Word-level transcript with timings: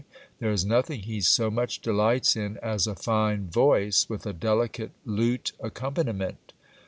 There 0.39 0.49
is 0.51 0.65
nothing 0.65 1.01
he 1.01 1.21
so 1.21 1.51
much 1.51 1.79
delights 1.79 2.35
in 2.35 2.57
as 2.63 2.87
a 2.87 2.95
fine 2.95 3.51
voice, 3.51 4.09
with 4.09 4.25
a 4.25 4.33
delicate 4.33 4.93
lute 5.05 5.51
accompaniment. 5.59 6.53